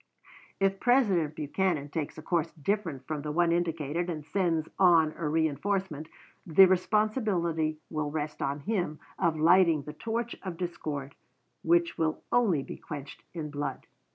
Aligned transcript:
If 0.59 0.79
President 0.79 1.35
Buchanan 1.35 1.89
takes 1.89 2.17
a 2.17 2.23
course 2.23 2.51
different 2.53 3.05
from 3.05 3.21
the 3.21 3.31
one 3.31 3.51
indicated 3.51 4.09
and 4.09 4.25
sends 4.25 4.67
on 4.79 5.09
a 5.11 5.25
reënforcement, 5.29 6.07
the 6.43 6.65
responsibility 6.65 7.77
will 7.91 8.09
rest 8.09 8.41
on 8.41 8.61
him 8.61 8.97
of 9.19 9.37
lighting 9.39 9.83
the 9.83 9.93
torch 9.93 10.35
of 10.41 10.57
discord, 10.57 11.13
which 11.61 11.99
will 11.99 12.23
only 12.31 12.63
be 12.63 12.77
quenched 12.77 13.21
in 13.35 13.51
blood. 13.51 13.85